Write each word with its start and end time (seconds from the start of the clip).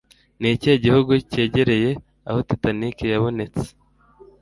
Ni 0.39 0.49
ikihe 0.55 0.75
gihugu 0.85 1.11
cyegereye 1.31 1.89
aho 2.29 2.39
Titanic 2.47 2.97
yabonetse? 3.13 3.63